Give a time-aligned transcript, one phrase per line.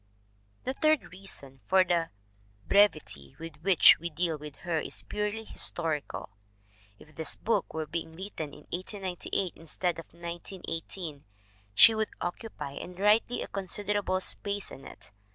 [0.63, 2.09] The third reason for the
[2.67, 6.29] brevity with which we deal with her is purely historical.
[6.97, 11.23] If this book were being written in 1898 instead of 1918,
[11.75, 15.11] she would oc cupy, and rightly, a considerable space in it.